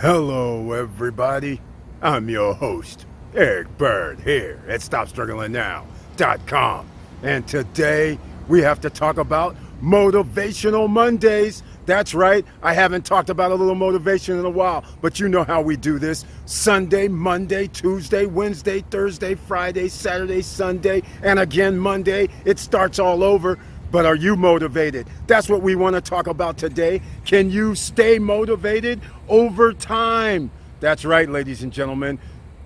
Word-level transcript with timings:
Hello, 0.00 0.72
everybody. 0.74 1.60
I'm 2.00 2.28
your 2.28 2.54
host, 2.54 3.04
Eric 3.34 3.76
Bird, 3.78 4.20
here 4.20 4.62
at 4.68 4.78
StopStrugglingNow.com. 4.78 6.88
And 7.24 7.48
today 7.48 8.16
we 8.46 8.62
have 8.62 8.80
to 8.82 8.90
talk 8.90 9.16
about 9.16 9.56
Motivational 9.82 10.88
Mondays. 10.88 11.64
That's 11.86 12.14
right, 12.14 12.46
I 12.62 12.74
haven't 12.74 13.06
talked 13.06 13.28
about 13.28 13.50
a 13.50 13.56
little 13.56 13.74
motivation 13.74 14.38
in 14.38 14.44
a 14.44 14.50
while, 14.50 14.84
but 15.00 15.18
you 15.18 15.28
know 15.28 15.42
how 15.42 15.62
we 15.62 15.76
do 15.76 15.98
this 15.98 16.24
Sunday, 16.46 17.08
Monday, 17.08 17.66
Tuesday, 17.66 18.24
Wednesday, 18.24 18.82
Thursday, 18.82 19.34
Friday, 19.34 19.88
Saturday, 19.88 20.42
Sunday, 20.42 21.02
and 21.24 21.40
again 21.40 21.76
Monday. 21.76 22.28
It 22.44 22.60
starts 22.60 23.00
all 23.00 23.24
over. 23.24 23.58
But 23.90 24.04
are 24.04 24.14
you 24.14 24.36
motivated? 24.36 25.06
That's 25.26 25.48
what 25.48 25.62
we 25.62 25.74
want 25.74 25.94
to 25.94 26.00
talk 26.00 26.26
about 26.26 26.58
today. 26.58 27.00
Can 27.24 27.50
you 27.50 27.74
stay 27.74 28.18
motivated 28.18 29.00
over 29.28 29.72
time? 29.72 30.50
That's 30.80 31.04
right, 31.04 31.28
ladies 31.28 31.62
and 31.62 31.72
gentlemen. 31.72 32.18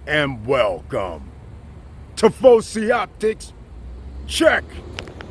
And 0.06 0.45
welcome 0.45 1.30
to 2.16 2.28
Foci 2.28 2.91
Optics. 2.91 3.52
Check. 4.27 4.64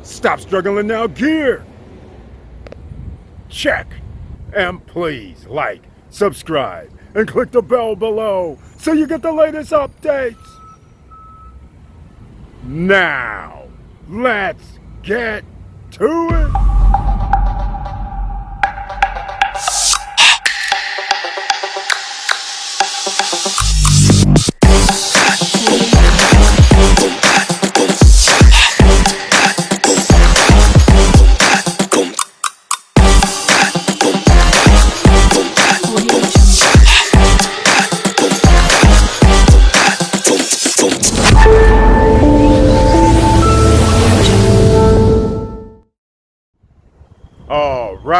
Stop 0.02 0.40
struggling 0.40 0.86
now, 0.86 1.06
gear. 1.06 1.64
Check. 3.48 3.86
And 4.54 4.84
please 4.86 5.46
like, 5.46 5.82
subscribe, 6.10 6.90
and 7.14 7.28
click 7.28 7.50
the 7.50 7.62
bell 7.62 7.96
below 7.96 8.58
so 8.78 8.92
you 8.92 9.06
get 9.06 9.22
the 9.22 9.32
latest 9.32 9.72
updates. 9.72 10.36
Now, 12.64 13.64
let's 14.08 14.78
get 15.02 15.44
to 15.92 16.28
it. 16.30 16.71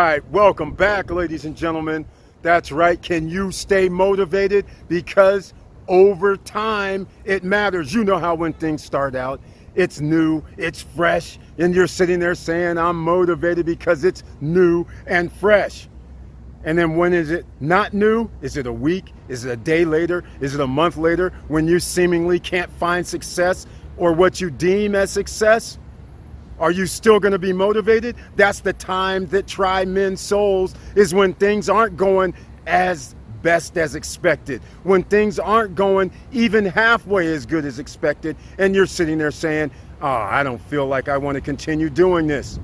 Right, 0.02 0.30
welcome 0.30 0.72
back, 0.72 1.10
ladies 1.10 1.44
and 1.44 1.56
gentlemen. 1.56 2.04
That's 2.42 2.72
right. 2.72 3.00
Can 3.00 3.28
you 3.28 3.52
stay 3.52 3.88
motivated? 3.88 4.66
Because 4.88 5.54
over 5.86 6.36
time, 6.36 7.06
it 7.24 7.44
matters. 7.44 7.94
You 7.94 8.02
know 8.02 8.18
how 8.18 8.34
when 8.34 8.52
things 8.52 8.82
start 8.82 9.14
out, 9.14 9.40
it's 9.76 10.00
new, 10.00 10.42
it's 10.56 10.82
fresh, 10.82 11.38
and 11.58 11.72
you're 11.72 11.86
sitting 11.86 12.18
there 12.18 12.34
saying, 12.34 12.78
I'm 12.78 12.96
motivated 12.96 13.64
because 13.64 14.02
it's 14.02 14.24
new 14.40 14.84
and 15.06 15.32
fresh. 15.32 15.88
And 16.64 16.76
then 16.76 16.96
when 16.96 17.12
is 17.12 17.30
it 17.30 17.46
not 17.60 17.94
new? 17.94 18.28
Is 18.40 18.56
it 18.56 18.66
a 18.66 18.72
week? 18.72 19.12
Is 19.28 19.44
it 19.44 19.50
a 19.50 19.56
day 19.56 19.84
later? 19.84 20.24
Is 20.40 20.54
it 20.54 20.60
a 20.60 20.66
month 20.66 20.96
later 20.96 21.32
when 21.46 21.68
you 21.68 21.78
seemingly 21.78 22.40
can't 22.40 22.70
find 22.72 23.06
success 23.06 23.66
or 23.96 24.12
what 24.12 24.40
you 24.40 24.50
deem 24.50 24.96
as 24.96 25.12
success? 25.12 25.78
Are 26.62 26.70
you 26.70 26.86
still 26.86 27.18
going 27.18 27.32
to 27.32 27.40
be 27.40 27.52
motivated? 27.52 28.14
That's 28.36 28.60
the 28.60 28.72
time 28.72 29.26
that 29.26 29.48
try 29.48 29.84
men's 29.84 30.20
souls 30.20 30.76
is 30.94 31.12
when 31.12 31.34
things 31.34 31.68
aren't 31.68 31.96
going 31.96 32.34
as 32.68 33.16
best 33.42 33.76
as 33.76 33.96
expected. 33.96 34.62
When 34.84 35.02
things 35.02 35.40
aren't 35.40 35.74
going 35.74 36.12
even 36.30 36.64
halfway 36.64 37.26
as 37.26 37.46
good 37.46 37.64
as 37.64 37.80
expected 37.80 38.36
and 38.58 38.76
you're 38.76 38.86
sitting 38.86 39.18
there 39.18 39.32
saying, 39.32 39.72
"Oh, 40.00 40.06
I 40.06 40.44
don't 40.44 40.60
feel 40.60 40.86
like 40.86 41.08
I 41.08 41.18
want 41.18 41.34
to 41.34 41.40
continue 41.40 41.90
doing 41.90 42.28
this." 42.28 42.60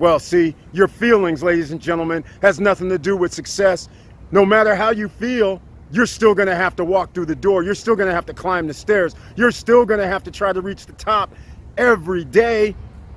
Well, 0.00 0.18
see, 0.18 0.56
your 0.72 0.88
feelings, 0.88 1.44
ladies 1.44 1.70
and 1.70 1.80
gentlemen, 1.80 2.24
has 2.42 2.58
nothing 2.58 2.88
to 2.88 2.98
do 2.98 3.16
with 3.16 3.32
success. 3.32 3.88
No 4.32 4.44
matter 4.44 4.74
how 4.74 4.90
you 4.90 5.06
feel, 5.08 5.62
you're 5.92 6.06
still 6.06 6.34
going 6.34 6.48
to 6.48 6.56
have 6.56 6.74
to 6.76 6.84
walk 6.84 7.14
through 7.14 7.26
the 7.26 7.36
door. 7.36 7.62
You're 7.62 7.76
still 7.76 7.94
going 7.94 8.08
to 8.08 8.14
have 8.14 8.26
to 8.26 8.34
climb 8.34 8.66
the 8.66 8.74
stairs. 8.74 9.14
You're 9.36 9.52
still 9.52 9.86
going 9.86 10.00
to 10.00 10.08
have 10.08 10.24
to 10.24 10.32
try 10.32 10.52
to 10.52 10.60
reach 10.60 10.86
the 10.86 10.94
top 10.94 11.32
every 11.78 12.24
day. 12.24 12.74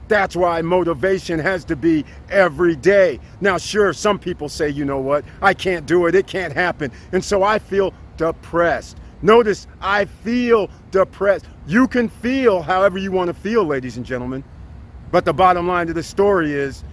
That's 0.09 0.35
why 0.35 0.61
motivation 0.63 1.39
has 1.39 1.63
to 1.65 1.75
be 1.75 2.03
every 2.29 2.75
day. 2.75 3.19
Now, 3.41 3.57
sure, 3.57 3.93
some 3.93 4.19
people 4.19 4.49
say, 4.49 4.67
you 4.67 4.83
know 4.83 4.99
what, 4.99 5.23
I 5.41 5.53
can't 5.53 5.85
do 5.85 6.07
it, 6.07 6.15
it 6.15 6.27
can't 6.27 6.51
happen. 6.51 6.91
And 7.11 7.23
so 7.23 7.43
I 7.43 7.59
feel 7.59 7.93
depressed. 8.17 8.97
Notice, 9.21 9.67
I 9.81 10.05
feel 10.05 10.69
depressed. 10.91 11.45
You 11.67 11.87
can 11.87 12.09
feel 12.09 12.61
however 12.61 12.97
you 12.97 13.11
want 13.11 13.27
to 13.27 13.33
feel, 13.33 13.63
ladies 13.63 13.97
and 13.97 14.05
gentlemen. 14.05 14.43
But 15.11 15.25
the 15.25 15.33
bottom 15.33 15.67
line 15.67 15.87
to 15.87 15.93
the 15.93 16.03
story 16.03 16.53
is 16.53 16.83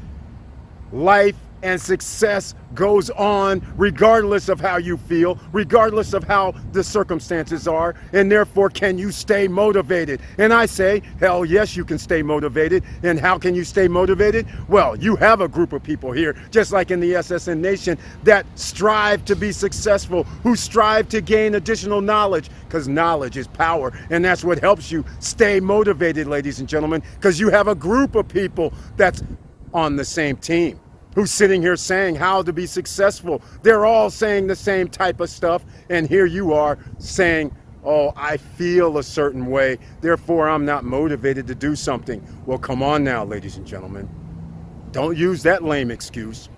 life 0.93 1.37
and 1.63 1.81
success 1.81 2.55
goes 2.75 3.11
on 3.11 3.63
regardless 3.77 4.49
of 4.49 4.61
how 4.61 4.77
you 4.77 4.97
feel, 4.97 5.39
regardless 5.53 6.13
of 6.13 6.25
how 6.25 6.53
the 6.73 6.85
circumstances 6.85 7.67
are, 7.67 7.95
and 8.13 8.31
therefore, 8.31 8.71
can 8.71 8.99
you 8.99 9.11
stay 9.11 9.49
motivated? 9.49 10.21
And 10.39 10.53
I 10.53 10.67
say, 10.67 11.03
hell 11.19 11.45
yes, 11.45 11.77
you 11.77 11.85
can 11.85 11.99
stay 11.99 12.23
motivated. 12.23 12.85
And 13.03 13.19
how 13.19 13.39
can 13.39 13.55
you 13.55 13.65
stay 13.65 13.89
motivated? 13.89 14.47
Well, 14.69 14.97
you 14.97 15.17
have 15.17 15.41
a 15.41 15.49
group 15.49 15.73
of 15.73 15.83
people 15.83 16.13
here, 16.13 16.37
just 16.51 16.73
like 16.73 16.91
in 16.91 17.01
the 17.01 17.13
SSN 17.13 17.59
Nation, 17.59 17.99
that 18.25 18.47
strive 18.59 19.25
to 19.25 19.37
be 19.37 19.53
successful, 19.53 20.25
who 20.43 20.57
strive 20.57 21.09
to 21.09 21.21
gain 21.21 21.55
additional 21.55 22.01
knowledge, 22.01 22.51
because 22.65 22.89
knowledge 22.89 23.37
is 23.37 23.47
power, 23.49 23.93
and 24.11 24.25
that's 24.25 24.45
what 24.45 24.59
helps 24.59 24.91
you 24.93 25.05
stay 25.21 25.61
motivated, 25.61 26.27
ladies 26.27 26.61
and 26.61 26.69
gentlemen, 26.69 27.03
because 27.15 27.41
you 27.41 27.49
have 27.49 27.69
a 27.69 27.75
group 27.75 28.15
of 28.15 28.29
people 28.29 28.73
that's 28.97 29.23
on 29.73 29.97
the 29.97 30.05
same 30.05 30.37
team 30.37 30.79
who's 31.17 31.33
sitting 31.33 31.63
here 31.63 31.77
saying 31.77 32.15
how 32.15 32.43
to 32.43 32.53
be 32.53 32.67
successful. 32.67 33.43
They're 33.63 33.87
all 33.87 34.11
saying 34.11 34.47
the 34.47 34.55
same 34.55 34.87
type 34.87 35.19
of 35.19 35.31
stuff, 35.31 35.65
and 35.91 36.07
here 36.07 36.27
you 36.27 36.53
are 36.53 36.79
saying, 36.99 37.57
Oh, 37.85 38.13
I 38.17 38.37
feel 38.37 38.99
a 38.99 39.03
certain 39.03 39.47
way, 39.47 39.79
therefore 40.01 40.49
I'm 40.49 40.65
not 40.65 40.85
motivated 40.85 41.47
to 41.47 41.55
do 41.55 41.75
something. 41.77 42.25
Well, 42.45 42.59
come 42.59 42.83
on 42.83 43.03
now, 43.03 43.25
ladies 43.25 43.57
and 43.57 43.67
gentlemen. 43.67 44.09
Don't 44.93 45.17
use 45.17 45.43
that 45.45 45.63
lame 45.65 45.91
excuse 45.91 46.49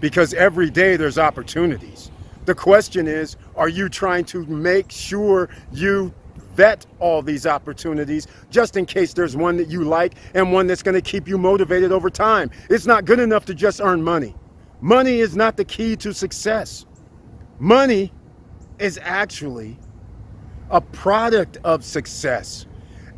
because 0.00 0.34
every 0.34 0.70
day 0.70 0.96
there's 0.96 1.18
opportunities. 1.18 2.10
The 2.46 2.54
question 2.54 3.06
is, 3.06 3.36
are 3.56 3.68
you 3.68 3.88
trying 3.88 4.24
to 4.26 4.44
make 4.46 4.90
sure 4.90 5.50
you 5.70 6.12
vet 6.54 6.86
all 6.98 7.22
these 7.22 7.46
opportunities 7.46 8.26
just 8.50 8.76
in 8.76 8.86
case 8.86 9.12
there's 9.14 9.36
one 9.36 9.56
that 9.56 9.68
you 9.68 9.84
like 9.84 10.14
and 10.34 10.52
one 10.52 10.66
that's 10.66 10.82
going 10.82 10.94
to 10.94 11.00
keep 11.00 11.28
you 11.28 11.38
motivated 11.38 11.92
over 11.92 12.10
time. 12.10 12.50
It's 12.68 12.86
not 12.86 13.04
good 13.04 13.20
enough 13.20 13.44
to 13.46 13.54
just 13.54 13.80
earn 13.80 14.02
money. 14.02 14.34
Money 14.80 15.20
is 15.20 15.36
not 15.36 15.56
the 15.56 15.64
key 15.64 15.96
to 15.96 16.12
success. 16.12 16.86
Money 17.58 18.12
is 18.78 18.98
actually 19.02 19.78
a 20.70 20.80
product 20.80 21.58
of 21.64 21.84
success. 21.84 22.66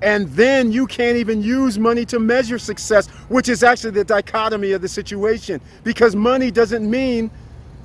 And 0.03 0.28
then 0.31 0.72
you 0.72 0.87
can't 0.88 1.16
even 1.16 1.43
use 1.43 1.78
money 1.78 2.04
to 2.06 2.19
measure 2.19 2.59
success, 2.59 3.06
which 3.28 3.49
is 3.49 3.62
actually 3.62 3.93
the 3.93 4.04
dichotomy 4.04 4.72
of 4.72 4.82
the 4.82 4.88
situation. 4.88 5.60
Because 5.84 6.16
money 6.16 6.50
doesn't 6.50 6.91
mean 6.91 7.31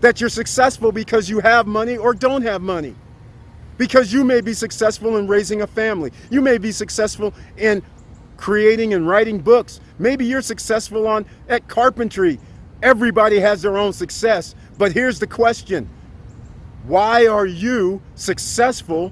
that 0.02 0.20
you're 0.20 0.30
successful 0.30 0.92
because 0.92 1.30
you 1.30 1.40
have 1.40 1.68
money 1.68 1.96
or 1.98 2.16
don't 2.16 2.42
have 2.42 2.62
money 2.62 2.96
because 3.78 4.12
you 4.12 4.24
may 4.24 4.42
be 4.42 4.54
successful 4.54 5.18
in 5.18 5.28
raising 5.28 5.62
a 5.62 5.68
family. 5.68 6.12
You 6.30 6.42
may 6.42 6.58
be 6.58 6.72
successful 6.72 7.34
in 7.58 7.84
creating 8.38 8.94
and 8.94 9.08
writing 9.08 9.40
books. 9.40 9.80
Maybe 10.00 10.26
you're 10.26 10.42
successful 10.42 11.08
on 11.08 11.26
at 11.50 11.68
carpentry. 11.68 12.40
Everybody 12.84 13.40
has 13.40 13.62
their 13.62 13.78
own 13.78 13.94
success. 13.94 14.56
But 14.78 14.92
here's 14.92 15.20
the 15.20 15.28
question. 15.28 15.90
Why 16.86 17.28
are 17.28 17.46
you 17.46 18.02
successful 18.16 19.12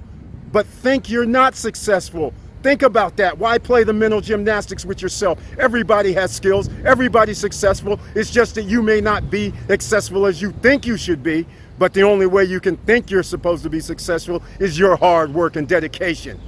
but 0.51 0.66
think 0.66 1.10
you're 1.10 1.25
not 1.25 1.56
successful? 1.56 2.34
Think 2.66 2.82
about 2.82 3.16
that. 3.18 3.38
Why 3.38 3.60
play 3.60 3.84
the 3.84 3.94
mental 3.94 4.22
gymnastics 4.22 4.86
with 4.86 5.00
yourself? 5.00 5.40
Everybody 5.60 6.14
has 6.14 6.36
skills. 6.36 6.68
Everybody's 6.84 7.38
successful. 7.38 8.00
It's 8.16 8.32
just 8.32 8.56
that 8.56 8.64
you 8.64 8.82
may 8.82 9.02
not 9.02 9.30
be 9.30 9.54
successful 9.68 10.26
as 10.26 10.42
you 10.42 10.52
think 10.52 10.84
you 10.84 10.98
should 10.98 11.22
be. 11.22 11.46
But 11.78 11.94
the 11.94 12.02
only 12.02 12.26
way 12.26 12.44
you 12.44 12.60
can 12.60 12.78
think 12.78 13.12
you're 13.12 13.22
supposed 13.22 13.62
to 13.66 13.70
be 13.70 13.80
successful 13.80 14.42
is 14.60 14.80
your 14.80 14.96
hard 14.96 15.32
work 15.32 15.58
and 15.58 15.68
dedication. 15.68 16.42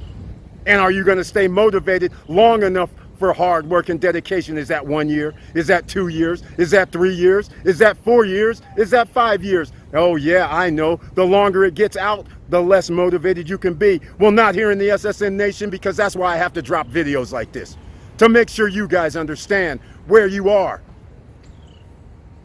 And 0.66 0.82
are 0.82 0.90
you 0.90 1.04
going 1.04 1.20
to 1.20 1.24
stay 1.24 1.48
motivated 1.48 2.12
long 2.28 2.64
enough 2.64 2.90
for 3.20 3.32
hard 3.32 3.70
work 3.70 3.90
and 3.90 4.02
dedication? 4.02 4.58
Is 4.58 4.68
that 4.70 4.88
one 4.88 5.10
year? 5.10 5.36
Is 5.54 5.68
that 5.68 5.88
two 5.88 6.08
years? 6.08 6.42
Is 6.58 6.72
that 6.72 6.92
three 6.92 7.14
years? 7.14 7.52
Is 7.64 7.78
that 7.78 7.96
four 7.98 8.26
years? 8.26 8.64
Is 8.76 8.90
that 8.90 9.08
five 9.10 9.44
years? 9.44 9.72
Oh, 9.94 10.16
yeah, 10.16 10.48
I 10.52 10.70
know. 10.70 11.00
The 11.14 11.26
longer 11.26 11.64
it 11.64 11.74
gets 11.74 11.96
out, 11.96 12.28
the 12.50 12.62
less 12.62 12.90
motivated 12.90 13.50
you 13.50 13.58
can 13.58 13.74
be. 13.74 14.02
Well, 14.20 14.32
not 14.32 14.56
here 14.56 14.72
in 14.72 14.78
the 14.78 14.90
SSN 14.90 15.34
Nation 15.34 15.70
because 15.70 15.96
that's 15.96 16.16
why 16.16 16.34
I 16.34 16.38
have 16.38 16.54
to 16.54 16.62
drop 16.62 16.88
videos 16.88 17.32
like 17.32 17.52
this 17.52 17.78
to 18.18 18.30
make 18.30 18.50
sure 18.50 18.68
you 18.68 18.88
guys 18.88 19.16
understand 19.16 19.80
where 20.08 20.28
you 20.28 20.50
are. 20.50 20.82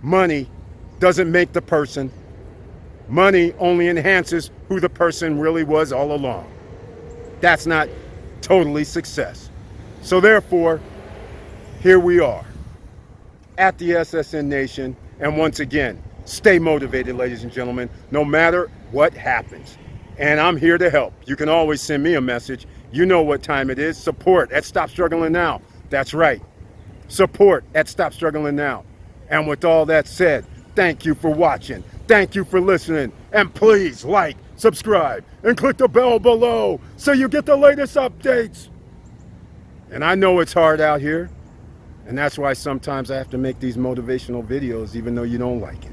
Money 0.02 0.48
doesn't 1.00 1.30
make 1.30 1.52
the 1.52 1.62
person, 1.62 2.12
Money 3.08 3.52
only 3.58 3.88
enhances 3.88 4.50
who 4.68 4.80
the 4.80 4.88
person 4.88 5.38
really 5.38 5.64
was 5.64 5.92
all 5.92 6.12
along. 6.12 6.50
That's 7.40 7.66
not 7.66 7.88
totally 8.40 8.84
success. 8.84 9.50
So, 10.00 10.18
therefore, 10.18 10.80
here 11.80 11.98
we 11.98 12.20
are 12.20 12.44
at 13.58 13.76
the 13.78 13.90
SSN 13.90 14.46
Nation. 14.46 14.96
And 15.20 15.36
once 15.36 15.60
again, 15.60 16.02
stay 16.24 16.58
motivated, 16.58 17.16
ladies 17.16 17.42
and 17.42 17.52
gentlemen, 17.52 17.88
no 18.10 18.24
matter 18.24 18.70
what 18.90 19.12
happens. 19.14 19.76
And 20.18 20.38
I'm 20.38 20.56
here 20.56 20.78
to 20.78 20.90
help. 20.90 21.14
You 21.26 21.36
can 21.36 21.48
always 21.48 21.80
send 21.80 22.02
me 22.02 22.14
a 22.14 22.20
message. 22.20 22.66
You 22.92 23.06
know 23.06 23.22
what 23.22 23.42
time 23.42 23.70
it 23.70 23.78
is. 23.78 23.96
Support 23.96 24.52
at 24.52 24.64
Stop 24.64 24.90
Struggling 24.90 25.32
Now. 25.32 25.62
That's 25.90 26.14
right. 26.14 26.42
Support 27.08 27.64
at 27.74 27.88
Stop 27.88 28.12
Struggling 28.12 28.56
Now. 28.56 28.84
And 29.28 29.48
with 29.48 29.64
all 29.64 29.86
that 29.86 30.06
said, 30.06 30.44
thank 30.74 31.04
you 31.04 31.14
for 31.14 31.30
watching. 31.30 31.82
Thank 32.06 32.34
you 32.34 32.44
for 32.44 32.60
listening. 32.60 33.12
And 33.32 33.52
please 33.54 34.04
like, 34.04 34.36
subscribe, 34.56 35.24
and 35.42 35.56
click 35.56 35.78
the 35.78 35.88
bell 35.88 36.18
below 36.18 36.80
so 36.96 37.12
you 37.12 37.28
get 37.28 37.46
the 37.46 37.56
latest 37.56 37.96
updates. 37.96 38.68
And 39.90 40.04
I 40.04 40.14
know 40.14 40.40
it's 40.40 40.52
hard 40.52 40.80
out 40.80 41.00
here. 41.00 41.30
And 42.06 42.18
that's 42.18 42.36
why 42.36 42.52
sometimes 42.52 43.10
I 43.10 43.16
have 43.16 43.30
to 43.30 43.38
make 43.38 43.60
these 43.60 43.76
motivational 43.76 44.44
videos, 44.44 44.96
even 44.96 45.14
though 45.14 45.22
you 45.22 45.38
don't 45.38 45.60
like 45.60 45.84
it. 45.84 45.92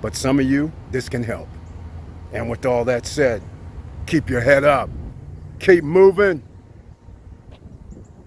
But 0.00 0.14
some 0.16 0.38
of 0.38 0.46
you, 0.46 0.72
this 0.90 1.08
can 1.08 1.22
help. 1.24 1.48
And 2.32 2.50
with 2.50 2.66
all 2.66 2.84
that 2.86 3.06
said, 3.06 3.42
keep 4.06 4.30
your 4.30 4.40
head 4.40 4.64
up, 4.64 4.90
keep 5.58 5.84
moving, 5.84 6.42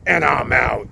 and 0.08 0.26
I'm 0.26 0.52
out. 0.54 0.88